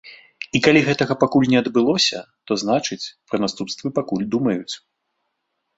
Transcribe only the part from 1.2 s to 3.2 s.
пакуль не адбылося, то значыць,